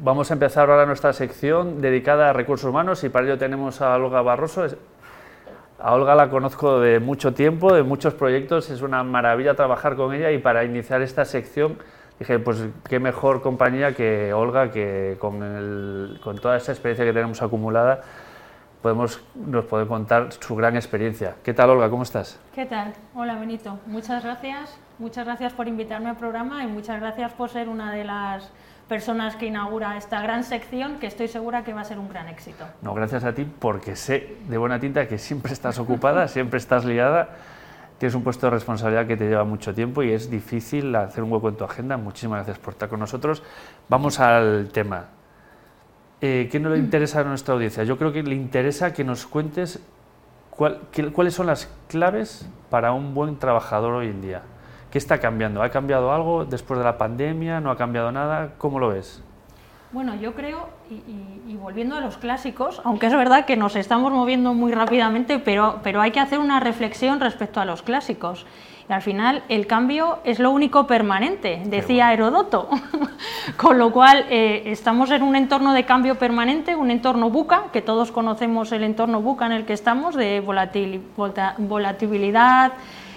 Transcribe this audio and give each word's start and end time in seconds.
Vamos 0.00 0.30
a 0.30 0.34
empezar 0.34 0.70
ahora 0.70 0.86
nuestra 0.86 1.12
sección 1.12 1.80
dedicada 1.80 2.30
a 2.30 2.32
recursos 2.32 2.70
humanos 2.70 3.02
y 3.02 3.08
para 3.08 3.26
ello 3.26 3.36
tenemos 3.36 3.80
a 3.80 3.96
Olga 3.96 4.22
Barroso. 4.22 4.64
A 5.80 5.92
Olga 5.92 6.14
la 6.14 6.30
conozco 6.30 6.78
de 6.78 7.00
mucho 7.00 7.34
tiempo, 7.34 7.74
de 7.74 7.82
muchos 7.82 8.14
proyectos, 8.14 8.70
es 8.70 8.82
una 8.82 9.02
maravilla 9.02 9.54
trabajar 9.54 9.96
con 9.96 10.14
ella 10.14 10.30
y 10.30 10.38
para 10.38 10.62
iniciar 10.62 11.02
esta 11.02 11.24
sección 11.24 11.78
dije, 12.20 12.38
pues 12.38 12.64
qué 12.88 13.00
mejor 13.00 13.42
compañía 13.42 13.92
que 13.96 14.32
Olga, 14.32 14.70
que 14.70 15.16
con, 15.18 16.16
con 16.22 16.38
toda 16.38 16.56
esa 16.56 16.70
experiencia 16.70 17.04
que 17.04 17.12
tenemos 17.12 17.42
acumulada 17.42 18.02
podemos, 18.82 19.20
nos 19.34 19.64
puede 19.64 19.88
contar 19.88 20.32
su 20.32 20.54
gran 20.54 20.76
experiencia. 20.76 21.34
¿Qué 21.42 21.52
tal 21.54 21.70
Olga? 21.70 21.90
¿Cómo 21.90 22.04
estás? 22.04 22.38
¿Qué 22.54 22.66
tal? 22.66 22.92
Hola 23.16 23.34
Benito, 23.34 23.80
muchas 23.86 24.22
gracias. 24.22 24.78
Muchas 25.00 25.24
gracias 25.24 25.52
por 25.52 25.66
invitarme 25.66 26.10
al 26.10 26.16
programa 26.16 26.62
y 26.62 26.68
muchas 26.68 27.00
gracias 27.00 27.32
por 27.32 27.50
ser 27.50 27.68
una 27.68 27.92
de 27.92 28.04
las 28.04 28.52
personas 28.88 29.36
que 29.36 29.46
inaugura 29.46 29.96
esta 29.96 30.20
gran 30.22 30.44
sección 30.44 30.98
que 30.98 31.06
estoy 31.06 31.28
segura 31.28 31.62
que 31.62 31.74
va 31.74 31.82
a 31.82 31.84
ser 31.84 31.98
un 31.98 32.08
gran 32.08 32.28
éxito. 32.28 32.64
No, 32.82 32.94
gracias 32.94 33.24
a 33.24 33.34
ti 33.34 33.44
porque 33.44 33.96
sé 33.96 34.36
de 34.48 34.58
buena 34.58 34.80
tinta 34.80 35.06
que 35.06 35.18
siempre 35.18 35.52
estás 35.52 35.78
ocupada, 35.78 36.26
siempre 36.28 36.58
estás 36.58 36.84
liada, 36.84 37.28
tienes 37.98 38.14
un 38.14 38.24
puesto 38.24 38.46
de 38.46 38.50
responsabilidad 38.50 39.06
que 39.06 39.16
te 39.16 39.28
lleva 39.28 39.44
mucho 39.44 39.74
tiempo 39.74 40.02
y 40.02 40.12
es 40.12 40.30
difícil 40.30 40.94
hacer 40.96 41.22
un 41.22 41.32
hueco 41.32 41.50
en 41.50 41.56
tu 41.56 41.64
agenda. 41.64 41.96
Muchísimas 41.96 42.38
gracias 42.38 42.58
por 42.58 42.74
estar 42.74 42.88
con 42.88 43.00
nosotros. 43.00 43.42
Vamos 43.88 44.18
al 44.20 44.70
tema. 44.72 45.06
Eh, 46.20 46.48
¿Qué 46.50 46.58
no 46.58 46.70
le 46.70 46.78
interesa 46.78 47.20
a 47.20 47.24
nuestra 47.24 47.54
audiencia? 47.54 47.84
Yo 47.84 47.98
creo 47.98 48.12
que 48.12 48.22
le 48.22 48.34
interesa 48.34 48.92
que 48.92 49.04
nos 49.04 49.26
cuentes 49.26 49.80
cuáles 51.12 51.34
son 51.34 51.46
las 51.46 51.70
claves 51.88 52.48
para 52.70 52.92
un 52.92 53.14
buen 53.14 53.38
trabajador 53.38 53.94
hoy 53.94 54.08
en 54.08 54.20
día. 54.20 54.42
¿Qué 54.90 54.96
está 54.96 55.18
cambiando? 55.18 55.62
¿Ha 55.62 55.68
cambiado 55.68 56.12
algo 56.12 56.46
después 56.46 56.78
de 56.78 56.84
la 56.84 56.96
pandemia? 56.96 57.60
¿No 57.60 57.70
ha 57.70 57.76
cambiado 57.76 58.10
nada? 58.10 58.54
¿Cómo 58.56 58.78
lo 58.78 58.88
ves? 58.88 59.22
Bueno, 59.90 60.14
yo 60.16 60.34
creo, 60.34 60.68
y, 60.90 61.56
volviendo 61.56 61.96
a 61.96 62.00
los 62.00 62.18
clásicos, 62.18 62.80
aunque 62.84 63.06
es 63.06 63.14
verdad 63.14 63.46
que 63.46 63.56
nos 63.56 63.74
estamos 63.74 64.12
moviendo 64.12 64.52
muy 64.52 64.72
rápidamente, 64.72 65.38
pero, 65.38 65.80
pero 65.82 66.02
hay 66.02 66.10
que 66.10 66.20
hacer 66.20 66.38
una 66.38 66.60
reflexión 66.60 67.20
respecto 67.20 67.60
a 67.60 67.64
los 67.64 67.82
clásicos. 67.82 68.46
Y 68.88 68.92
al 68.92 69.02
final 69.02 69.42
el 69.48 69.66
cambio 69.66 70.18
es 70.24 70.38
lo 70.38 70.50
único 70.50 70.86
permanente, 70.86 71.62
decía 71.66 72.12
Herodoto. 72.12 72.68
Con 73.56 73.78
lo 73.78 73.90
cual 73.92 74.24
eh, 74.30 74.62
estamos 74.66 75.10
en 75.10 75.22
un 75.22 75.36
entorno 75.36 75.72
de 75.72 75.84
cambio 75.84 76.18
permanente, 76.18 76.76
un 76.76 76.90
entorno 76.90 77.28
buca, 77.30 77.64
que 77.72 77.82
todos 77.82 78.12
conocemos 78.12 78.72
el 78.72 78.84
entorno 78.84 79.20
buca 79.20 79.46
en 79.46 79.52
el 79.52 79.64
que 79.66 79.72
estamos, 79.72 80.14
de 80.14 80.40
volatilidad, 81.58 82.72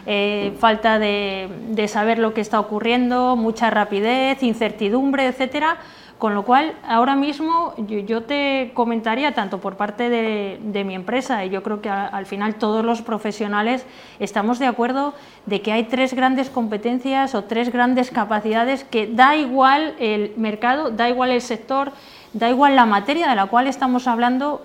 eh, 0.05 0.55
falta 0.59 0.99
de, 0.99 1.85
saber 1.87 2.19
lo 2.19 2.33
que 2.33 2.41
está 2.41 2.59
ocurriendo, 2.59 3.35
mucha 3.35 3.69
rapidez, 3.69 4.41
incertidumbre, 4.43 5.27
etcétera. 5.27 5.77
Con 6.17 6.35
lo 6.35 6.45
cual, 6.45 6.73
ahora 6.87 7.15
mismo 7.15 7.73
yo, 7.77 8.21
te 8.21 8.69
comentaría, 8.75 9.33
tanto 9.33 9.59
por 9.59 9.75
parte 9.75 10.07
de, 10.07 10.83
mi 10.83 10.93
empresa, 10.93 11.43
y 11.43 11.49
yo 11.49 11.63
creo 11.63 11.81
que 11.81 11.89
al 11.89 12.27
final 12.27 12.55
todos 12.55 12.85
los 12.85 13.01
profesionales 13.01 13.87
estamos 14.19 14.59
de 14.59 14.67
acuerdo 14.67 15.15
de 15.47 15.63
que 15.63 15.71
hay 15.71 15.85
tres 15.85 16.13
grandes 16.13 16.51
competencias 16.51 17.33
o 17.33 17.45
tres 17.45 17.71
grandes 17.71 18.11
capacidades 18.11 18.83
que 18.83 19.07
da 19.07 19.35
igual 19.35 19.95
el 19.97 20.33
mercado, 20.37 20.91
da 20.91 21.09
igual 21.09 21.31
el 21.31 21.41
sector, 21.41 21.91
da 22.33 22.51
igual 22.51 22.75
la 22.75 22.85
materia 22.85 23.27
de 23.27 23.35
la 23.35 23.47
cual 23.47 23.65
estamos 23.65 24.07
hablando, 24.07 24.61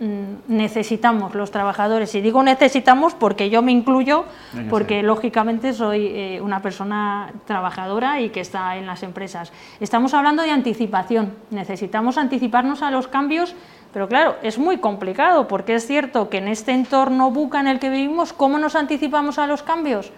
necesitamos 0.00 1.34
los 1.34 1.50
trabajadores. 1.50 2.14
Y 2.14 2.20
digo 2.20 2.42
necesitamos 2.42 3.14
porque 3.14 3.50
yo 3.50 3.62
me 3.62 3.72
incluyo, 3.72 4.24
porque 4.70 5.02
lógicamente 5.02 5.72
soy 5.72 6.06
eh, 6.06 6.40
una 6.42 6.62
persona 6.62 7.32
trabajadora 7.46 8.20
y 8.20 8.30
que 8.30 8.40
está 8.40 8.76
en 8.76 8.86
las 8.86 9.02
empresas. 9.02 9.52
Estamos 9.78 10.14
hablando 10.14 10.42
de 10.42 10.50
anticipación. 10.50 11.34
Necesitamos 11.50 12.16
anticiparnos 12.16 12.82
a 12.82 12.90
los 12.90 13.08
cambios, 13.08 13.54
pero 13.92 14.08
claro, 14.08 14.36
es 14.42 14.58
muy 14.58 14.78
complicado 14.78 15.46
porque 15.48 15.74
es 15.74 15.86
cierto 15.86 16.30
que 16.30 16.38
en 16.38 16.48
este 16.48 16.72
entorno 16.72 17.30
buca 17.30 17.60
en 17.60 17.66
el 17.66 17.78
que 17.78 17.90
vivimos, 17.90 18.32
¿cómo 18.32 18.58
nos 18.58 18.76
anticipamos 18.76 19.38
a 19.38 19.46
los 19.46 19.62
cambios? 19.62 20.12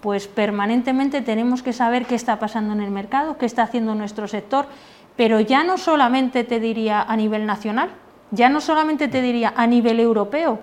Pues 0.00 0.26
permanentemente 0.26 1.20
tenemos 1.20 1.62
que 1.62 1.72
saber 1.72 2.06
qué 2.06 2.14
está 2.16 2.38
pasando 2.38 2.72
en 2.72 2.80
el 2.80 2.90
mercado, 2.90 3.38
qué 3.38 3.46
está 3.46 3.62
haciendo 3.62 3.94
nuestro 3.94 4.26
sector, 4.26 4.66
pero 5.16 5.38
ya 5.38 5.62
no 5.62 5.78
solamente 5.78 6.42
te 6.42 6.58
diría 6.58 7.02
a 7.02 7.14
nivel 7.16 7.44
nacional, 7.44 7.90
ya 8.30 8.48
no 8.48 8.60
solamente 8.60 9.08
te 9.08 9.22
diría 9.22 9.52
a 9.56 9.66
nivel 9.66 10.00
europeo, 10.00 10.60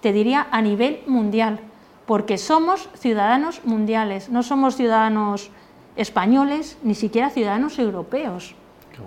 te 0.00 0.12
diría 0.12 0.46
a 0.50 0.62
nivel 0.62 1.00
mundial, 1.06 1.60
porque 2.06 2.38
somos 2.38 2.88
ciudadanos 2.94 3.64
mundiales, 3.64 4.28
no 4.28 4.42
somos 4.42 4.76
ciudadanos 4.76 5.50
españoles, 5.96 6.78
ni 6.82 6.94
siquiera 6.94 7.30
ciudadanos 7.30 7.78
europeos, 7.78 8.54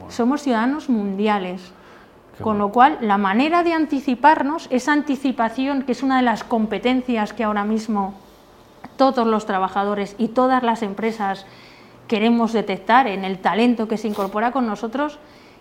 somos 0.09 0.41
ciudadanos 0.41 0.89
mundiales. 0.89 1.73
con 2.41 2.57
lo 2.57 2.71
cual, 2.71 2.99
la 3.01 3.17
manera 3.17 3.63
de 3.63 3.73
anticiparnos, 3.73 4.67
esa 4.69 4.93
anticipación, 4.93 5.81
que 5.81 5.91
es 5.91 6.03
una 6.03 6.15
de 6.15 6.23
las 6.23 6.45
competencias 6.45 7.33
que 7.33 7.43
ahora 7.43 7.65
mismo 7.65 8.13
todos 8.95 9.27
los 9.27 9.45
trabajadores 9.45 10.15
y 10.17 10.29
todas 10.29 10.63
las 10.63 10.81
empresas 10.81 11.45
queremos 12.07 12.53
detectar 12.53 13.07
en 13.07 13.25
el 13.25 13.39
talento 13.39 13.89
que 13.89 13.97
se 13.97 14.07
incorpora 14.07 14.53
con 14.53 14.67
nosotros, 14.67 15.19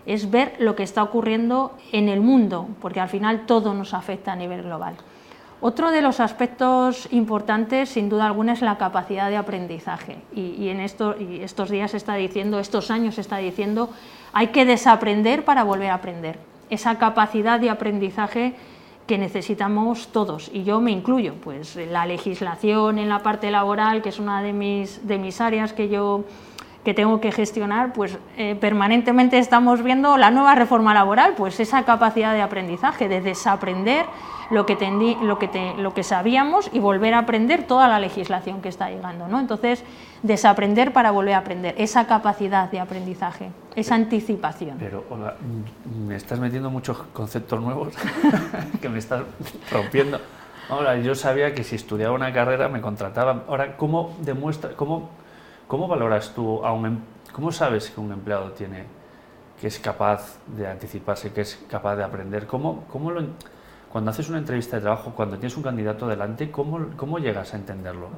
es 0.08 0.30
ver 0.30 0.54
lo 0.58 0.74
que 0.74 0.82
está 0.82 1.02
ocurriendo 1.02 1.76
en 1.92 2.08
el 2.08 2.20
mundo, 2.22 2.66
porque 2.80 2.98
al 2.98 3.10
final 3.10 3.44
todo 3.44 3.74
nos 3.74 3.92
afecta 3.92 4.32
a 4.32 4.36
nivel 4.36 4.62
global. 4.62 4.96
Otro 5.60 5.90
de 5.90 6.00
los 6.00 6.18
aspectos 6.20 7.08
importantes, 7.10 7.90
sin 7.90 8.08
duda 8.08 8.26
alguna, 8.26 8.54
es 8.54 8.62
la 8.62 8.78
capacidad 8.78 9.28
de 9.28 9.36
aprendizaje. 9.36 10.16
Y, 10.34 10.68
en 10.68 10.80
esto, 10.80 11.14
y 11.18 11.42
estos 11.42 11.68
días 11.68 11.90
se 11.90 11.98
está 11.98 12.14
diciendo, 12.14 12.58
estos 12.58 12.90
años 12.90 13.18
está 13.18 13.36
diciendo, 13.36 13.90
hay 14.32 14.46
que 14.46 14.64
desaprender 14.64 15.44
para 15.44 15.62
volver 15.62 15.90
a 15.90 15.94
aprender. 15.94 16.38
Esa 16.70 16.96
capacidad 16.98 17.60
de 17.60 17.68
aprendizaje 17.68 18.54
que 19.06 19.18
necesitamos 19.18 20.08
todos, 20.08 20.50
y 20.52 20.64
yo 20.64 20.80
me 20.80 20.90
incluyo, 20.90 21.34
pues 21.42 21.76
la 21.76 22.06
legislación 22.06 22.98
en 22.98 23.08
la 23.08 23.20
parte 23.20 23.50
laboral, 23.50 24.00
que 24.00 24.10
es 24.10 24.18
una 24.18 24.42
de 24.42 24.52
mis, 24.52 25.06
de 25.06 25.18
mis 25.18 25.40
áreas 25.40 25.72
que 25.72 25.88
yo 25.88 26.24
que 26.84 26.94
tengo 26.94 27.20
que 27.20 27.32
gestionar, 27.32 27.92
pues 27.92 28.18
eh, 28.36 28.56
permanentemente 28.60 29.38
estamos 29.38 29.82
viendo 29.82 30.16
la 30.16 30.30
nueva 30.30 30.54
reforma 30.54 30.94
laboral, 30.94 31.34
pues 31.36 31.60
esa 31.60 31.84
capacidad 31.84 32.32
de 32.32 32.42
aprendizaje, 32.42 33.08
de 33.08 33.20
desaprender 33.20 34.06
lo 34.50 34.64
que, 34.64 34.76
lo 35.22 35.38
que, 35.38 35.74
lo 35.76 35.92
que 35.92 36.02
sabíamos 36.02 36.70
y 36.72 36.78
volver 36.78 37.14
a 37.14 37.18
aprender 37.18 37.64
toda 37.64 37.88
la 37.88 37.98
legislación 37.98 38.62
que 38.62 38.68
está 38.68 38.90
llegando. 38.90 39.28
¿no? 39.28 39.40
Entonces, 39.40 39.84
desaprender 40.22 40.92
para 40.92 41.10
volver 41.10 41.34
a 41.34 41.38
aprender, 41.38 41.74
esa 41.78 42.06
capacidad 42.06 42.70
de 42.70 42.80
aprendizaje, 42.80 43.50
esa 43.74 43.94
anticipación. 43.94 44.76
Pero, 44.78 45.04
hola, 45.10 45.34
me 46.06 46.16
estás 46.16 46.38
metiendo 46.38 46.70
muchos 46.70 46.98
conceptos 47.12 47.60
nuevos 47.60 47.94
que 48.80 48.88
me 48.88 48.98
estás 48.98 49.22
rompiendo. 49.70 50.20
Ahora, 50.70 50.96
yo 50.96 51.14
sabía 51.14 51.54
que 51.54 51.64
si 51.64 51.76
estudiaba 51.76 52.14
una 52.14 52.32
carrera 52.32 52.68
me 52.68 52.80
contrataban. 52.80 53.42
Ahora, 53.48 53.76
¿cómo 53.76 54.16
demuestra, 54.20 54.70
cómo 54.76 55.10
¿Cómo 55.68 55.86
valoras 55.86 56.32
tú 56.34 56.64
a 56.64 56.72
un, 56.72 56.86
em-, 56.86 56.98
cómo 57.32 57.52
sabes 57.52 57.90
que 57.90 58.00
un 58.00 58.10
empleado 58.10 58.52
tiene, 58.52 58.84
que 59.60 59.66
es 59.66 59.78
capaz 59.78 60.38
de 60.46 60.66
anticiparse, 60.66 61.32
que 61.32 61.42
es 61.42 61.62
capaz 61.68 61.94
de 61.94 62.02
aprender? 62.02 62.46
¿Cómo, 62.46 62.84
cómo 62.90 63.10
lo, 63.10 63.22
cuando 63.92 64.10
haces 64.10 64.30
una 64.30 64.38
entrevista 64.38 64.76
de 64.76 64.82
trabajo, 64.82 65.12
cuando 65.14 65.36
tienes 65.36 65.56
un 65.56 65.62
candidato 65.62 66.08
delante, 66.08 66.50
cómo, 66.50 66.86
cómo 66.96 67.18
llegas 67.18 67.52
a 67.52 67.58
entenderlo? 67.58 68.08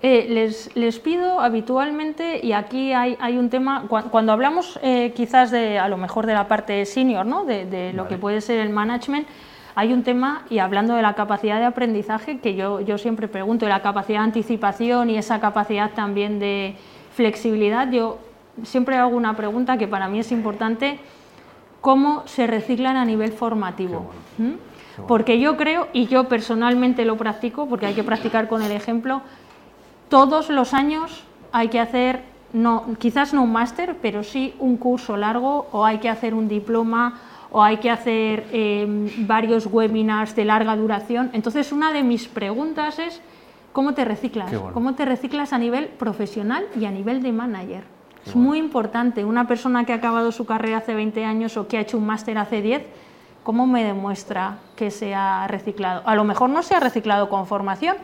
Eh, 0.00 0.26
les, 0.28 0.74
les, 0.76 0.98
pido 0.98 1.40
habitualmente, 1.40 2.44
y 2.44 2.52
aquí 2.52 2.92
hay, 2.92 3.16
hay 3.20 3.36
un 3.36 3.50
tema, 3.50 3.86
cuando, 3.88 4.32
hablamos 4.32 4.78
eh, 4.82 5.12
quizás 5.14 5.50
de 5.50 5.78
a 5.78 5.88
lo 5.88 5.96
mejor 5.96 6.26
de 6.26 6.34
la 6.34 6.48
parte 6.48 6.84
senior, 6.86 7.26
¿no? 7.26 7.44
de, 7.44 7.66
de 7.66 7.92
lo 7.92 8.08
que 8.08 8.16
puede 8.16 8.40
ser 8.40 8.60
el 8.60 8.70
management, 8.70 9.28
hay 9.74 9.92
un 9.92 10.02
tema, 10.02 10.42
y 10.50 10.58
hablando 10.58 10.94
de 10.94 11.02
la 11.02 11.14
capacidad 11.14 11.58
de 11.58 11.64
aprendizaje, 11.64 12.38
que 12.38 12.54
yo, 12.54 12.80
yo 12.80 12.98
siempre 12.98 13.28
pregunto, 13.28 13.64
de 13.64 13.70
la 13.70 13.82
capacidad 13.82 14.20
de 14.20 14.24
anticipación 14.24 15.10
y 15.10 15.16
esa 15.16 15.40
capacidad 15.40 15.92
también 15.92 16.38
de 16.38 16.76
flexibilidad, 17.14 17.90
yo 17.90 18.18
siempre 18.64 18.96
hago 18.96 19.16
una 19.16 19.36
pregunta 19.36 19.78
que 19.78 19.88
para 19.88 20.08
mí 20.08 20.18
es 20.18 20.30
importante, 20.32 20.98
¿cómo 21.80 22.22
se 22.26 22.46
reciclan 22.46 22.96
a 22.96 23.04
nivel 23.04 23.32
formativo? 23.32 24.10
¿Mm? 24.38 25.06
Porque 25.08 25.40
yo 25.40 25.56
creo, 25.56 25.88
y 25.92 26.06
yo 26.06 26.28
personalmente 26.28 27.04
lo 27.04 27.16
practico, 27.16 27.66
porque 27.66 27.86
hay 27.86 27.94
que 27.94 28.04
practicar 28.04 28.48
con 28.48 28.62
el 28.62 28.72
ejemplo, 28.72 29.22
todos 30.10 30.50
los 30.50 30.74
años 30.74 31.24
hay 31.50 31.68
que 31.68 31.80
hacer, 31.80 32.24
no, 32.52 32.84
quizás 32.98 33.32
no 33.32 33.42
un 33.42 33.52
máster, 33.52 33.96
pero 34.02 34.22
sí 34.22 34.54
un 34.58 34.76
curso 34.76 35.16
largo 35.16 35.66
o 35.72 35.86
hay 35.86 35.98
que 35.98 36.10
hacer 36.10 36.34
un 36.34 36.48
diploma 36.48 37.18
o 37.52 37.62
hay 37.62 37.76
que 37.76 37.90
hacer 37.90 38.46
em, 38.50 39.26
varios 39.26 39.66
webinars 39.66 40.34
de 40.34 40.44
larga 40.44 40.74
duración. 40.74 41.30
Entonces, 41.34 41.70
una 41.70 41.92
de 41.92 42.02
mis 42.02 42.26
preguntas 42.26 42.98
es, 42.98 43.20
¿cómo 43.72 43.94
te 43.94 44.04
reciclas? 44.04 44.52
¿Cómo 44.72 44.94
te 44.94 45.04
reciclas 45.04 45.52
a 45.52 45.58
nivel 45.58 45.88
profesional 45.88 46.64
y 46.78 46.86
a 46.86 46.90
nivel 46.90 47.22
de 47.22 47.32
manager? 47.32 47.84
es 48.26 48.36
muy 48.36 48.58
importante. 48.58 49.24
Una 49.24 49.46
persona 49.46 49.84
que 49.84 49.92
ha 49.92 49.96
acabado 49.96 50.32
su 50.32 50.46
carrera 50.46 50.78
hace 50.78 50.94
20 50.94 51.24
años 51.24 51.56
o 51.56 51.66
que 51.66 51.78
ha 51.78 51.80
hecho 51.80 51.98
un 51.98 52.06
máster 52.06 52.38
hace 52.38 52.62
10, 52.62 52.82
¿cómo 53.42 53.66
me 53.66 53.84
demuestra 53.84 54.58
que 54.76 54.90
se 54.90 55.14
ha 55.14 55.46
reciclado? 55.48 56.02
A 56.06 56.14
lo 56.14 56.24
mejor 56.24 56.50
no 56.50 56.62
se 56.62 56.74
ha 56.74 56.80
reciclado 56.80 57.28
con 57.28 57.46
formación, 57.46 57.96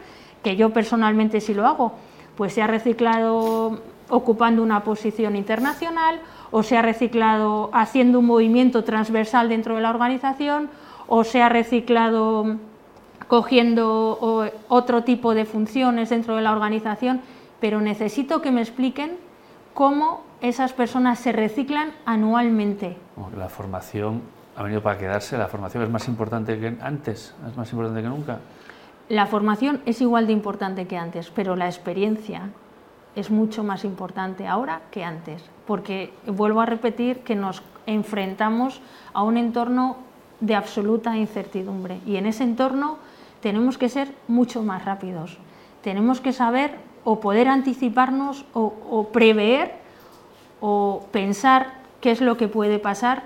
que 0.42 0.56
yo 0.56 0.70
personalmente 0.70 1.40
sí 1.40 1.54
lo 1.54 1.66
hago, 1.66 1.92
pues 2.36 2.52
se 2.52 2.62
ha 2.62 2.66
reciclado 2.66 3.80
ocupando 4.08 4.62
una 4.62 4.82
posición 4.82 5.36
internacional 5.36 6.20
o 6.50 6.62
se 6.62 6.76
ha 6.76 6.82
reciclado 6.82 7.70
haciendo 7.72 8.18
un 8.20 8.26
movimiento 8.26 8.84
transversal 8.84 9.48
dentro 9.48 9.76
de 9.76 9.82
la 9.82 9.90
organización, 9.90 10.70
o 11.06 11.24
se 11.24 11.42
ha 11.42 11.48
reciclado 11.48 12.56
cogiendo 13.28 14.50
otro 14.68 15.04
tipo 15.04 15.34
de 15.34 15.44
funciones 15.44 16.10
dentro 16.10 16.36
de 16.36 16.42
la 16.42 16.52
organización, 16.52 17.20
pero 17.60 17.80
necesito 17.80 18.40
que 18.40 18.50
me 18.50 18.60
expliquen 18.60 19.16
cómo 19.74 20.22
esas 20.40 20.72
personas 20.72 21.18
se 21.18 21.32
reciclan 21.32 21.92
anualmente. 22.04 22.96
La 23.36 23.48
formación 23.48 24.22
ha 24.56 24.62
venido 24.62 24.82
para 24.82 24.98
quedarse, 24.98 25.36
la 25.36 25.48
formación 25.48 25.82
es 25.82 25.90
más 25.90 26.08
importante 26.08 26.58
que 26.58 26.76
antes, 26.80 27.34
es 27.46 27.56
más 27.56 27.70
importante 27.72 28.02
que 28.02 28.08
nunca. 28.08 28.38
La 29.08 29.26
formación 29.26 29.80
es 29.86 30.00
igual 30.00 30.26
de 30.26 30.32
importante 30.32 30.86
que 30.86 30.98
antes, 30.98 31.30
pero 31.30 31.56
la 31.56 31.66
experiencia 31.66 32.50
es 33.18 33.30
mucho 33.30 33.64
más 33.64 33.84
importante 33.84 34.46
ahora 34.46 34.82
que 34.92 35.02
antes, 35.02 35.42
porque 35.66 36.12
vuelvo 36.26 36.60
a 36.60 36.66
repetir 36.66 37.20
que 37.20 37.34
nos 37.34 37.62
enfrentamos 37.86 38.80
a 39.12 39.24
un 39.24 39.36
entorno 39.36 39.96
de 40.40 40.54
absoluta 40.54 41.16
incertidumbre 41.16 42.00
y 42.06 42.16
en 42.16 42.26
ese 42.26 42.44
entorno 42.44 42.98
tenemos 43.40 43.76
que 43.76 43.88
ser 43.88 44.14
mucho 44.28 44.62
más 44.62 44.84
rápidos, 44.84 45.36
tenemos 45.82 46.20
que 46.20 46.32
saber 46.32 46.76
o 47.02 47.18
poder 47.18 47.48
anticiparnos 47.48 48.44
o, 48.54 49.08
prever 49.12 49.74
o 50.60 51.06
pensar 51.10 51.74
qué 52.00 52.12
es 52.12 52.20
lo 52.20 52.36
que 52.36 52.46
puede 52.46 52.78
pasar 52.78 53.24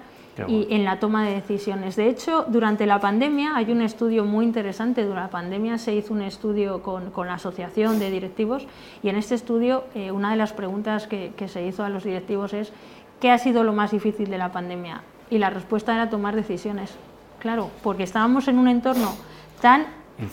y 0.49 0.67
en 0.70 0.84
la 0.84 0.99
toma 0.99 1.25
de 1.25 1.34
decisiones. 1.34 1.96
De 1.96 2.08
hecho, 2.08 2.46
durante 2.49 2.87
la 2.87 3.00
pandemia 3.00 3.55
hay 3.55 3.70
un 3.70 3.82
estudio 3.82 4.25
muy 4.25 4.44
interesante. 4.44 5.02
Durante 5.05 5.23
la 5.23 5.31
pandemia 5.31 5.79
se 5.79 5.94
hizo 5.94 6.14
un 6.14 6.23
estudio 6.23 6.82
con, 6.82 7.12
la 7.26 7.34
Asociación 7.34 7.99
de 7.99 8.11
Directivos 8.11 8.67
y 9.02 9.08
en 9.08 9.17
este 9.17 9.34
estudio 9.34 9.84
eh, 9.94 10.11
una 10.11 10.31
de 10.31 10.37
las 10.37 10.52
preguntas 10.52 11.06
que, 11.06 11.32
se 11.46 11.67
hizo 11.67 11.84
a 11.84 11.90
los 11.90 12.05
directivos 12.05 12.55
es 12.55 12.73
¿qué 13.20 13.31
ha 13.31 13.38
sido 13.38 13.62
lo 13.62 13.73
más 13.73 13.90
difícil 13.90 14.31
de 14.31 14.38
la 14.38 14.52
pandemia? 14.52 15.02
Y 15.29 15.38
la 15.38 15.50
respuesta 15.50 15.94
era 15.94 16.08
tomar 16.08 16.34
decisiones. 16.34 16.94
Claro, 17.38 17.70
porque 17.82 18.05
estábamos 18.05 18.49
en 18.49 18.58
un 18.58 18.69
entorno 18.69 19.14
tan 19.61 19.87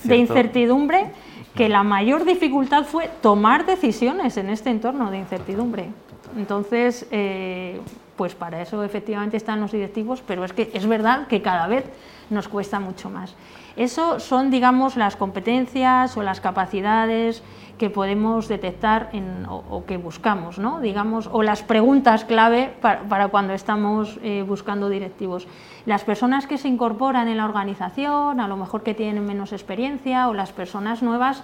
de 0.04 0.18
incertidumbre 0.18 1.12
que 1.56 1.68
la 1.68 1.84
mayor 1.84 2.26
dificultad 2.26 2.86
fue 2.86 3.10
tomar 3.22 3.66
decisiones 3.66 4.38
en 4.38 4.50
este 4.50 4.70
entorno 4.70 5.12
de 5.12 5.18
incertidumbre. 5.18 5.90
Entonces, 6.38 7.08
eh, 7.12 7.80
pues 8.20 8.36
para 8.36 8.62
eso 8.62 8.84
efectivamente 8.84 9.38
están 9.38 9.62
los 9.62 9.72
directivos, 9.72 10.22
pero 10.28 10.44
es 10.44 10.52
que 10.52 10.70
es 10.74 10.86
verdad 10.86 11.28
que 11.28 11.42
cada 11.42 11.68
vez 11.68 11.86
nos 12.30 12.50
cuesta 12.50 12.78
mucho 12.82 13.10
más. 13.10 13.34
Eso 13.78 14.20
son, 14.20 14.52
digamos, 14.52 14.98
las 14.98 15.16
competencias 15.16 16.18
o 16.18 16.22
las 16.22 16.42
capacidades 16.42 17.42
que 17.78 17.90
podemos 17.90 18.50
detectar 18.50 19.10
o, 19.48 19.86
que 19.86 19.96
buscamos, 19.96 20.60
¿no? 20.60 20.82
digamos, 20.82 21.30
o 21.32 21.44
las 21.44 21.64
preguntas 21.64 22.26
clave 22.26 22.74
para, 22.82 23.30
cuando 23.30 23.54
estamos 23.54 24.20
eh, 24.22 24.44
buscando 24.46 24.90
directivos. 24.90 25.48
Las 25.86 26.04
personas 26.04 26.46
que 26.46 26.58
se 26.58 26.68
incorporan 26.68 27.30
en 27.30 27.38
la 27.38 27.46
organización, 27.46 28.42
a 28.42 28.50
lo 28.50 28.58
mejor 28.58 28.84
que 28.84 28.94
tienen 28.94 29.26
menos 29.26 29.54
experiencia, 29.54 30.28
o 30.28 30.34
las 30.34 30.52
personas 30.52 31.02
nuevas, 31.02 31.42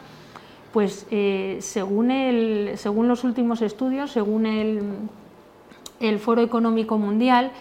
pues 0.73 1.07
eh, 1.09 1.59
según, 1.61 2.11
el, 2.11 2.73
según 2.75 3.07
los 3.07 3.23
últimos 3.23 3.61
estudios, 3.61 4.11
según 4.11 4.45
el 4.45 4.81
el 5.99 6.19
Foro 6.19 6.41
Económico 6.41 6.97
Mundial, 6.97 7.51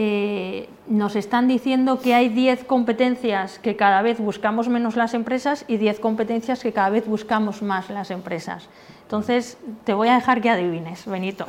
eh, 0.00 0.68
nos 0.86 1.16
están 1.16 1.48
diciendo 1.48 1.98
que 1.98 2.14
hay 2.14 2.28
10 2.28 2.62
competencias 2.64 3.58
que 3.58 3.74
cada 3.74 4.00
vez 4.00 4.20
buscamos 4.20 4.68
menos 4.68 4.94
las 4.94 5.12
empresas 5.12 5.64
y 5.66 5.76
10 5.76 5.98
competencias 5.98 6.62
que 6.62 6.72
cada 6.72 6.90
vez 6.90 7.08
buscamos 7.08 7.62
más 7.62 7.90
las 7.90 8.12
empresas. 8.12 8.68
Entonces, 9.02 9.58
te 9.82 9.94
voy 9.94 10.06
a 10.06 10.14
dejar 10.14 10.40
que 10.40 10.50
adivines, 10.50 11.04
Benito. 11.04 11.46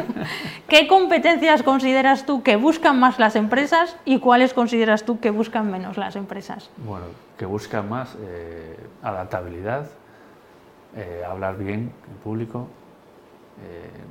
¿Qué 0.68 0.88
competencias 0.88 1.62
consideras 1.62 2.24
tú 2.24 2.42
que 2.42 2.56
buscan 2.56 2.98
más 2.98 3.18
las 3.18 3.36
empresas 3.36 3.98
y 4.06 4.18
cuáles 4.18 4.54
consideras 4.54 5.04
tú 5.04 5.20
que 5.20 5.28
buscan 5.28 5.70
menos 5.70 5.98
las 5.98 6.16
empresas? 6.16 6.70
Bueno, 6.78 7.04
que 7.36 7.44
buscan 7.44 7.86
más 7.86 8.16
eh, 8.18 8.78
adaptabilidad, 9.02 9.90
eh, 10.96 11.22
hablar 11.28 11.58
bien 11.58 11.92
en 12.08 12.16
público, 12.22 12.68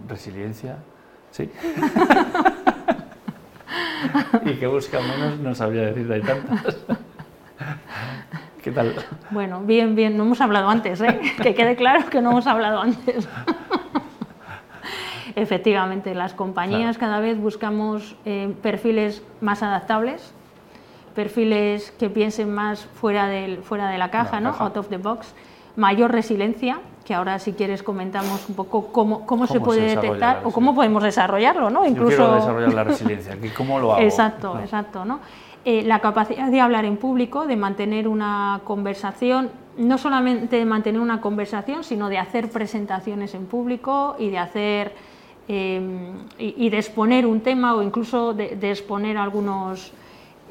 resiliencia, 0.07 0.77
Sí. 1.33 1.43
y 4.45 4.53
que 4.53 4.67
busca 4.67 4.99
menos, 4.99 5.39
no 5.39 5.55
sabría 5.55 5.87
decir, 5.87 6.11
hay 6.11 6.21
tantas. 6.21 6.77
¿Qué 8.61 8.71
tal? 8.71 8.93
Bueno, 9.31 9.61
bien, 9.61 9.95
bien, 9.95 10.15
no 10.15 10.25
hemos 10.25 10.41
hablado 10.41 10.69
antes, 10.69 11.01
¿eh? 11.01 11.19
que 11.41 11.55
quede 11.55 11.75
claro 11.75 12.07
que 12.07 12.21
no 12.21 12.29
hemos 12.31 12.45
hablado 12.45 12.81
antes. 12.81 13.27
Efectivamente, 15.35 16.13
las 16.13 16.35
compañías 16.35 16.99
cada 16.99 17.19
vez 17.19 17.39
buscamos 17.39 18.15
eh, 18.25 18.53
perfiles 18.61 19.23
más 19.41 19.63
adaptables, 19.63 20.35
perfiles 21.15 21.89
que 21.97 22.11
piensen 22.11 22.53
más 22.53 22.85
fuera, 22.85 23.25
del, 23.25 23.63
fuera 23.63 23.89
de 23.89 23.97
la 23.97 24.11
caja, 24.11 24.39
¿no? 24.39 24.55
out 24.59 24.77
of 24.77 24.89
the 24.89 24.97
box, 24.97 25.33
mayor 25.75 26.11
resiliencia, 26.11 26.79
que 27.03 27.13
ahora 27.13 27.39
si 27.39 27.53
quieres 27.53 27.83
comentamos 27.83 28.47
un 28.47 28.55
poco 28.55 28.87
cómo, 28.87 29.25
cómo, 29.25 29.45
se 29.47 29.59
puede 29.59 29.95
detectar 29.95 30.41
o 30.43 30.51
cómo 30.51 30.73
podemos 30.73 31.03
desarrollarlo, 31.03 31.69
¿no? 31.69 31.85
Incluso... 31.85 32.11
Yo 32.11 32.17
quiero 32.17 32.35
desarrollar 32.35 32.73
la 32.73 32.83
resiliencia, 32.83 33.37
¿cómo 33.55 33.79
lo 33.79 33.93
hago? 33.93 34.01
Exacto, 34.01 34.57
exacto, 34.59 35.03
¿no? 35.03 35.19
Eh, 35.65 35.83
la 35.83 35.99
capacidad 35.99 36.49
de 36.49 36.59
hablar 36.59 36.85
en 36.85 36.97
público, 36.97 37.45
de 37.45 37.55
mantener 37.55 38.07
una 38.07 38.61
conversación, 38.63 39.49
no 39.77 39.97
solamente 39.97 40.57
de 40.57 40.65
mantener 40.65 41.01
una 41.01 41.21
conversación, 41.21 41.83
sino 41.83 42.09
de 42.09 42.17
hacer 42.17 42.49
presentaciones 42.49 43.33
en 43.33 43.45
público 43.45 44.15
y 44.19 44.29
de 44.29 44.37
hacer 44.37 44.93
em, 45.47 46.25
y, 46.37 46.69
de 46.69 46.77
exponer 46.77 47.25
un 47.25 47.41
tema 47.41 47.75
o 47.75 47.81
incluso 47.81 48.33
de, 48.33 48.55
de 48.55 48.71
exponer 48.71 49.17
algunos 49.17 49.91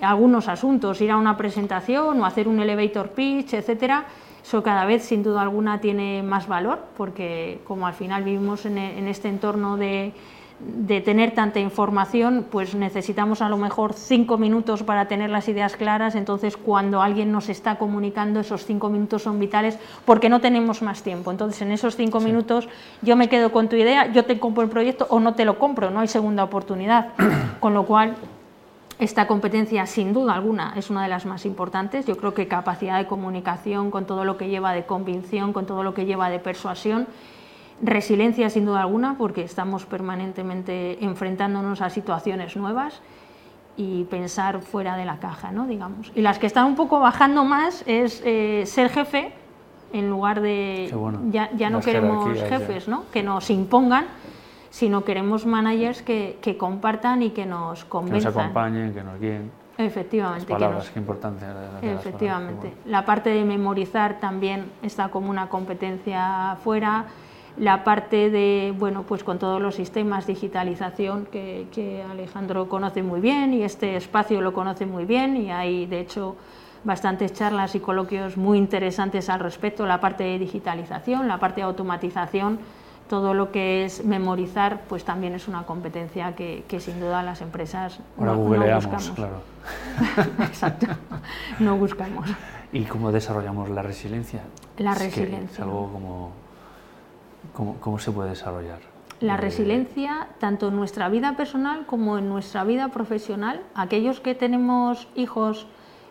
algunos 0.01 0.49
asuntos, 0.49 1.01
ir 1.01 1.11
a 1.11 1.17
una 1.17 1.37
presentación 1.37 2.21
o 2.21 2.27
hacer 2.27 2.49
un 2.49 2.61
elevator 2.61 3.11
pitch, 3.11 3.55
etcétera, 3.55 4.05
eso 4.43 4.63
cada 4.63 4.85
vez, 4.85 5.05
sin 5.05 5.23
duda 5.23 5.43
alguna, 5.43 5.81
tiene 5.81 6.23
más 6.23 6.49
valor, 6.49 6.81
porque 6.97 7.61
como 7.65 7.87
al 7.87 7.95
final 7.95 8.25
vivimos 8.25 8.67
en, 8.67 8.79
e, 8.79 9.11
este 9.11 9.29
entorno 9.29 9.77
de, 9.77 10.13
tener 11.05 11.33
tanta 11.35 11.59
información, 11.59 12.47
pues 12.49 12.77
necesitamos 12.77 13.43
a 13.43 13.49
lo 13.49 13.57
mejor 13.57 13.95
cinco 13.95 14.39
minutos 14.39 14.85
para 14.85 15.09
tener 15.09 15.29
las 15.29 15.49
ideas 15.49 15.75
claras, 15.75 16.15
entonces 16.15 16.57
cuando 16.57 17.03
alguien 17.03 17.33
nos 17.33 17.49
está 17.49 17.79
comunicando, 17.79 18.39
esos 18.39 18.65
cinco 18.65 18.89
minutos 18.89 19.23
son 19.23 19.41
vitales 19.41 19.77
porque 20.05 20.29
no 20.29 20.41
tenemos 20.41 20.81
más 20.81 21.03
tiempo. 21.03 21.33
Entonces 21.33 21.63
en 21.63 21.73
esos 21.73 21.97
cinco 21.97 22.21
minutos 22.21 22.69
yo 23.01 23.17
me 23.17 23.29
quedo 23.29 23.51
con 23.51 23.69
tu 23.69 23.75
idea, 23.75 24.13
yo 24.13 24.25
te 24.25 24.39
compro 24.39 24.63
el 24.63 24.71
proyecto 24.71 25.09
o 25.11 25.19
no 25.19 25.35
te 25.35 25.45
lo 25.45 25.59
compro, 25.59 25.91
no 25.91 25.99
hay 25.99 26.07
segunda 26.07 26.45
oportunidad. 26.45 27.09
con 27.59 27.75
lo 27.75 27.85
cual 27.85 28.15
esta 29.03 29.27
competencia, 29.27 29.85
sin 29.87 30.13
duda 30.13 30.35
alguna, 30.35 30.75
es 30.77 30.89
una 30.89 31.03
de 31.03 31.09
las 31.09 31.27
más 31.27 31.45
importantes. 31.45 32.07
Yo 32.07 32.17
creo 32.17 32.35
que 32.35 32.47
capacidad 32.47 32.99
de 32.99 33.09
comunicación, 33.09 33.91
con 33.91 34.07
todo 34.07 34.25
lo 34.25 34.37
que 34.37 34.49
lleva 34.49 34.73
de 34.73 34.87
convicción, 34.87 35.53
con 35.53 35.67
todo 35.67 35.83
lo 35.83 35.93
que 35.93 36.07
lleva 36.07 36.31
de 36.31 36.39
persuasión, 36.39 37.09
resiliencia, 37.83 38.49
sin 38.49 38.65
duda 38.65 38.83
alguna, 38.83 39.19
porque 39.19 39.43
estamos 39.43 39.87
permanentemente 39.87 41.05
enfrentándonos 41.05 41.81
a 41.81 41.91
situaciones 41.91 42.57
nuevas 42.57 43.01
y 43.77 44.05
pensar 44.05 44.61
fuera 44.61 44.97
de 44.97 45.05
la 45.05 45.19
caja, 45.19 45.51
¿no? 45.51 45.67
digamos. 45.67 46.13
Y 46.15 46.21
las 46.21 46.39
que 46.39 46.47
están 46.47 46.67
un 46.67 46.77
poco 46.77 47.01
bajando 47.01 47.45
más 47.45 47.83
es 47.89 48.23
eh, 48.25 48.63
ser 48.67 48.89
jefe 48.89 49.33
en 49.93 50.11
lugar 50.11 50.41
de 50.41 50.95
ya, 51.33 51.51
ya 51.57 51.71
no 51.71 51.81
queremos 51.81 52.41
jefes, 52.41 52.87
¿no? 52.87 53.05
que 53.13 53.25
nos 53.25 53.51
impongan 53.51 54.07
sino 54.73 55.05
queremos 55.05 55.45
managers 55.45 56.01
que, 56.01 56.39
que 56.41 56.57
compartan 56.57 57.23
y 57.23 57.31
que 57.31 57.45
nos 57.45 57.85
convenzan. 57.85 58.33
Que 58.33 58.39
nos 58.39 58.45
acompañen, 58.45 58.95
que 58.95 59.03
nos 59.03 59.21
guíen. 59.21 59.51
Efectivamente. 59.77 60.51
Las 60.51 60.61
palabras, 60.61 60.91
que 60.91 60.99
importante. 60.99 61.45
Efectivamente. 61.83 62.73
La 62.87 63.05
parte 63.05 63.29
de 63.29 63.45
memorizar 63.45 64.19
también 64.19 64.65
está 64.83 65.11
como 65.11 65.29
una 65.29 65.51
competencia 65.51 66.57
fuera. 66.65 67.05
La 67.59 67.85
parte 67.85 68.31
de, 68.31 68.75
bueno, 68.79 69.03
pues 69.03 69.23
con 69.23 69.39
todos 69.39 69.61
los 69.61 69.75
sistemas, 69.75 70.27
digitalización, 70.27 71.27
que, 71.27 71.67
que 71.71 72.03
Alejandro 72.03 72.67
conoce 72.71 73.03
muy 73.03 73.21
bien 73.21 73.53
y 73.53 73.65
este 73.65 73.97
espacio 73.97 74.41
lo 74.41 74.55
conoce 74.55 74.87
muy 74.87 75.05
bien 75.05 75.37
y 75.37 75.51
hay, 75.51 75.85
de 75.85 76.01
hecho, 76.01 76.37
bastantes 76.83 77.35
charlas 77.35 77.75
y 77.75 77.81
coloquios 77.81 78.39
muy 78.39 78.57
interesantes 78.57 79.29
al 79.29 79.41
respecto, 79.41 79.85
la 79.85 80.01
parte 80.01 80.25
de 80.25 80.39
digitalización, 80.39 81.29
la 81.29 81.37
parte 81.37 81.61
de 81.61 81.67
automatización 81.67 82.59
todo 83.13 83.35
lo 83.35 83.53
que 83.53 83.85
es 83.85 84.07
memorizar, 84.07 84.85
pues 84.89 85.05
también 85.05 85.35
es 85.35 85.47
una 85.47 85.65
competencia 85.65 86.35
que, 86.35 86.65
sin 86.81 86.99
duda 86.99 87.23
las 87.23 87.43
empresas 87.43 88.01
no, 88.17 88.39
buscamos. 88.39 89.11
Claro. 89.11 89.43
Exacto, 90.41 90.87
no 91.59 91.77
buscamos. 91.77 92.27
¿Y 92.73 92.85
cómo 92.85 93.13
desarrollamos 93.13 93.69
la 93.69 93.83
resiliencia? 93.83 94.41
La 94.79 94.95
resiliencia. 94.95 95.53
Es 95.53 95.61
algo 95.61 95.93
como, 95.93 96.33
¿cómo, 97.81 97.99
se 97.99 98.13
puede 98.13 98.31
desarrollar? 98.31 98.79
La 99.21 99.35
eh, 99.35 99.37
resiliencia, 99.37 100.29
tanto 100.41 100.69
en 100.69 100.77
nuestra 100.77 101.11
vida 101.11 101.37
personal 101.37 101.85
como 101.85 102.17
en 102.17 102.31
nuestra 102.31 102.65
vida 102.65 102.89
profesional, 102.89 103.61
aquellos 103.75 104.21
que 104.21 104.35
tenemos 104.35 105.07
hijos 105.17 105.67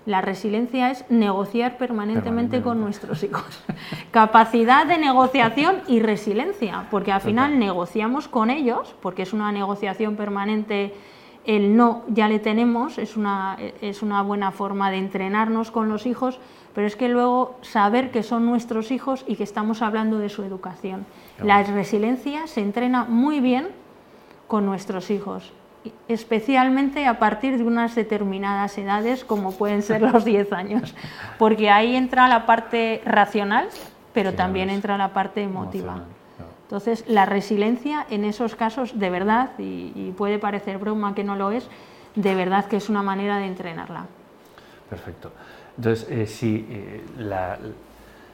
La 0.05 0.21
resiliencia 0.21 0.89
es 0.89 1.05
negociar 1.09 1.77
permanentemente 1.77 2.61
con 2.61 2.81
nuestros 2.81 3.23
hijos. 3.23 3.63
Capacidad 4.11 4.85
de 4.87 4.97
negociación 4.97 5.81
y 5.87 5.99
resiliencia, 5.99 6.87
porque 6.89 7.11
al 7.11 7.21
final 7.21 7.59
negociamos 7.59 8.27
con 8.27 8.49
ellos, 8.49 8.95
porque 9.01 9.21
es 9.21 9.33
una 9.33 9.51
negociación 9.51 10.15
permanente 10.15 10.93
el 11.45 11.75
no 11.75 12.03
ya 12.07 12.27
le 12.27 12.39
tenemos, 12.39 12.97
es 12.97 13.17
una, 13.17 13.57
es 13.81 14.03
una 14.03 14.21
buena 14.21 14.51
forma 14.51 14.91
de 14.91 14.97
entrenarnos 14.97 15.71
con 15.71 15.89
los 15.89 16.05
hijos, 16.05 16.39
pero 16.73 16.87
es 16.87 16.95
que 16.95 17.09
luego 17.09 17.55
saber 17.61 18.11
que 18.11 18.23
son 18.23 18.45
nuestros 18.45 18.91
hijos 18.91 19.25
y 19.27 19.35
que 19.35 19.43
estamos 19.43 19.81
hablando 19.81 20.19
de 20.19 20.29
su 20.29 20.43
educación. 20.43 21.05
La 21.43 21.63
resiliencia 21.63 22.47
se 22.47 22.61
entrena 22.61 23.05
muy 23.05 23.39
bien 23.39 23.69
con 24.47 24.65
nuestros 24.65 25.09
hijos, 25.09 25.51
especialmente 26.07 27.05
a 27.07 27.19
partir 27.19 27.57
de 27.57 27.63
unas 27.63 27.95
determinadas 27.95 28.77
edades, 28.77 29.23
como 29.25 29.51
pueden 29.51 29.81
ser 29.81 30.01
los 30.01 30.25
10 30.25 30.53
años, 30.53 30.95
porque 31.37 31.69
ahí 31.69 31.95
entra 31.95 32.27
la 32.27 32.45
parte 32.45 33.01
racional, 33.05 33.67
pero 34.13 34.33
también 34.33 34.69
entra 34.69 34.97
la 34.97 35.13
parte 35.13 35.41
emotiva. 35.41 36.03
Entonces, 36.63 37.03
la 37.07 37.25
resiliencia 37.25 38.05
en 38.09 38.23
esos 38.23 38.55
casos, 38.55 38.97
de 38.97 39.09
verdad, 39.09 39.51
y, 39.57 40.13
puede 40.17 40.39
parecer 40.39 40.77
broma 40.77 41.13
que 41.13 41.23
no 41.23 41.35
lo 41.35 41.51
es, 41.51 41.67
de 42.15 42.35
verdad 42.35 42.65
que 42.65 42.77
es 42.77 42.87
una 42.87 43.03
manera 43.03 43.37
de 43.37 43.47
entrenarla. 43.47 44.05
Perfecto. 44.89 45.31
Entonces, 45.77 46.07
eh, 46.09 46.27
si 46.27 46.65
eh, 46.69 47.01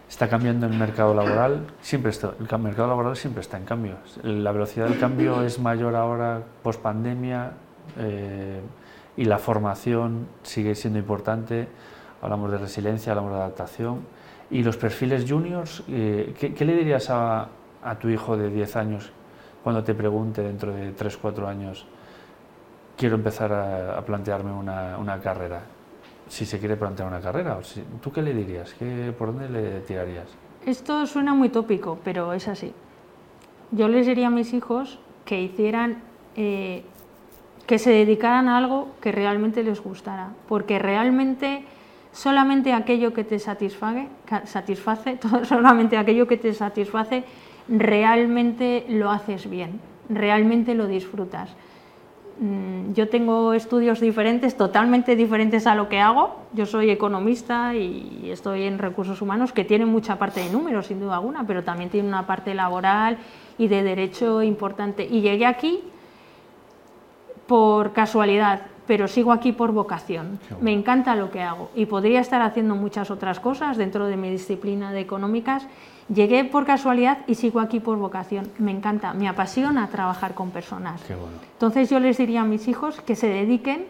está 0.09 0.29
cambiando 0.29 0.65
el 0.67 0.73
mercado 0.73 1.13
laboral, 1.13 1.67
siempre 1.81 2.11
está, 2.11 2.33
el 2.39 2.59
mercado 2.59 2.87
laboral 2.87 3.15
siempre 3.15 3.41
está 3.41 3.57
en 3.57 3.65
cambio. 3.65 3.95
La 4.23 4.51
velocidad 4.51 4.87
del 4.87 4.99
cambio 4.99 5.43
es 5.43 5.59
mayor 5.59 5.95
ahora 5.95 6.41
post 6.63 6.81
pandemia 6.81 7.51
eh, 7.97 8.61
y 9.15 9.25
la 9.25 9.37
formación 9.37 10.27
sigue 10.43 10.75
siendo 10.75 10.99
importante. 10.99 11.67
Hablamos 12.21 12.51
de 12.51 12.57
resiliencia, 12.57 13.11
hablamos 13.11 13.31
de 13.33 13.37
adaptación. 13.37 13.99
Y 14.49 14.63
los 14.63 14.77
perfiles 14.77 15.25
juniors, 15.29 15.83
¿qué, 15.87 16.53
¿qué, 16.57 16.65
le 16.65 16.75
dirías 16.75 17.09
a, 17.09 17.49
a 17.83 17.99
tu 17.99 18.09
hijo 18.09 18.37
de 18.37 18.49
10 18.49 18.75
años 18.77 19.11
cuando 19.63 19.83
te 19.83 19.93
pregunte 19.93 20.41
dentro 20.41 20.73
de 20.73 20.91
3, 20.91 21.17
4 21.17 21.47
años, 21.47 21.85
quiero 22.97 23.15
empezar 23.15 23.51
a, 23.51 24.01
plantearme 24.05 24.51
una, 24.51 25.19
carrera? 25.21 25.61
Si 26.29 26.45
se 26.45 26.59
quiere 26.59 26.75
plantear 26.75 27.07
una 27.07 27.19
carrera, 27.19 27.59
¿tú 28.01 28.11
qué 28.11 28.21
le 28.21 28.33
dirías? 28.33 28.73
¿Qué, 28.73 29.13
¿Por 29.17 29.27
dónde 29.33 29.49
le 29.49 29.79
tirarías? 29.81 30.27
Esto 30.65 31.05
suena 31.07 31.33
muy 31.33 31.49
tópico, 31.49 31.99
pero 32.03 32.33
es 32.33 32.47
así. 32.47 32.73
Yo 33.71 33.87
les 33.87 34.05
diría 34.05 34.27
a 34.27 34.29
mis 34.29 34.53
hijos 34.53 34.99
que 35.25 35.41
hicieran, 35.41 36.01
eh, 36.35 36.83
que 37.65 37.79
se 37.79 37.91
dedicaran 37.91 38.47
a 38.47 38.57
algo 38.57 38.89
que 39.01 39.11
realmente 39.11 39.63
les 39.63 39.81
gustara, 39.81 40.29
porque 40.47 40.79
realmente 40.79 41.63
solamente 42.11 42.73
aquello 42.73 43.13
que 43.13 43.23
te 43.23 43.39
satisface, 43.39 44.07
satisface 44.45 45.19
solamente 45.43 45.97
aquello 45.97 46.27
que 46.27 46.37
te 46.37 46.53
satisface 46.53 47.23
realmente 47.69 48.85
lo 48.89 49.11
haces 49.11 49.49
bien, 49.49 49.79
realmente 50.09 50.73
lo 50.75 50.87
disfrutas. 50.87 51.55
Mm, 52.39 52.93
yo 52.93 53.09
tengo 53.09 53.53
estudios 53.53 53.99
diferentes, 53.99 54.55
totalmente 54.55 55.15
diferentes 55.15 55.65
a 55.65 55.73
lo 55.73 55.89
que 55.89 55.99
hago. 55.99 56.35
Yo 56.53 56.65
soy 56.65 56.91
economista 56.91 57.73
y 57.73 58.29
estoy 58.29 58.63
en 58.63 58.77
recursos 58.77 59.21
humanos, 59.21 59.51
que 59.51 59.65
tiene 59.65 59.85
mucha 59.85 60.19
parte 60.19 60.41
de 60.41 60.51
números, 60.51 60.87
sin 60.87 60.99
duda 60.99 61.15
alguna, 61.15 61.47
pero 61.47 61.63
también 61.63 61.89
tiene 61.89 62.07
una 62.07 62.27
parte 62.27 62.53
laboral 62.53 63.17
y 63.57 63.67
de 63.67 63.81
derecho 63.81 64.43
importante. 64.43 65.03
Y 65.03 65.21
llegué 65.21 65.47
aquí 65.47 65.81
por 67.47 67.93
casualidad, 67.93 68.67
pero 68.87 69.07
sigo 69.07 69.31
aquí 69.31 69.51
por 69.51 69.71
vocación. 69.73 70.39
Me 70.61 70.71
encanta 70.71 71.15
lo 71.15 71.29
que 71.29 71.41
hago 71.41 71.69
y 71.75 71.85
podría 71.85 72.21
estar 72.21 72.41
haciendo 72.41 72.75
muchas 72.75 73.11
otras 73.11 73.39
cosas 73.39 73.77
dentro 73.77 74.07
de 74.07 74.17
mi 74.17 74.31
disciplina 74.31 74.91
de 74.91 75.01
económicas 75.01 75.67
Llegué 76.13 76.45
por 76.45 76.65
casualidad 76.65 77.19
y 77.27 77.35
sigo 77.35 77.59
aquí 77.59 77.81
por 77.81 77.97
vocación. 77.97 78.49
Me 78.59 78.71
encanta, 78.71 79.13
me 79.13 79.27
apasiona 79.27 79.87
trabajar 79.89 80.33
con 80.35 80.51
personas. 80.51 81.01
Entonces 81.53 81.89
yo 81.89 81.99
les 81.99 82.17
diría 82.17 82.41
a 82.41 82.45
mis 82.45 82.67
hijos 82.69 83.01
que 83.01 83.15
se 83.15 83.27
dediquen 83.27 83.87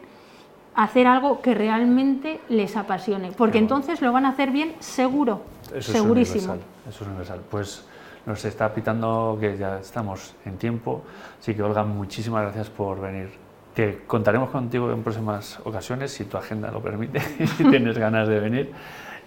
a 0.73 0.83
hacer 0.83 1.05
algo 1.05 1.41
que 1.41 1.53
realmente 1.53 2.39
les 2.49 2.75
apasione, 2.75 3.31
porque 3.31 3.57
entonces 3.57 4.01
lo 4.01 4.11
van 4.11 4.25
a 4.25 4.29
hacer 4.29 4.51
bien 4.51 4.75
seguro, 4.79 5.41
segurísimo. 5.79 6.55
eso 6.87 7.03
es 7.03 7.07
universal. 7.07 7.41
Pues 7.49 7.83
nos 8.25 8.43
está 8.45 8.73
pitando 8.73 9.37
que 9.39 9.57
ya 9.57 9.79
estamos 9.79 10.33
en 10.45 10.57
tiempo, 10.57 11.03
así 11.39 11.55
que 11.55 11.63
Olga, 11.63 11.83
muchísimas 11.83 12.43
gracias 12.43 12.69
por 12.69 12.99
venir. 12.99 13.46
Te 13.77 13.99
contaremos 14.07 14.49
contigo 14.49 14.91
en 14.91 15.03
próximas 15.03 15.59
ocasiones, 15.63 16.11
si 16.11 16.25
tu 16.25 16.35
agenda 16.35 16.71
lo 16.71 16.81
permite 16.81 17.21
y 17.59 17.63
tienes 17.69 17.95
ganas 17.95 18.27
de 18.27 18.39
venir. 18.39 18.71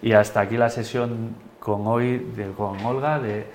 Y 0.03 0.11
hasta 0.11 0.41
aquí 0.41 0.57
la 0.57 0.69
sesión 0.71 1.37
con 1.61 1.87
hoy 1.87 2.19
de, 2.19 2.51
con 2.51 2.85
Olga 2.85 3.21
de 3.21 3.47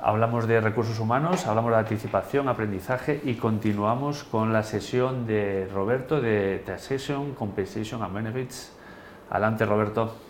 hablamos 0.00 0.48
de 0.48 0.62
recursos 0.62 0.98
humanos, 0.98 1.46
hablamos 1.46 1.72
de 1.72 1.76
anticipación, 1.76 2.48
aprendizaje 2.48 3.20
y 3.22 3.34
continuamos 3.34 4.24
con 4.24 4.50
la 4.50 4.62
sesión 4.62 5.26
de 5.26 5.68
Roberto 5.74 6.22
de 6.22 6.62
Taxation, 6.64 7.34
Compensation 7.34 8.02
and 8.02 8.14
Benefits. 8.14 8.72
Adelante 9.28 9.66
Roberto. 9.66 10.29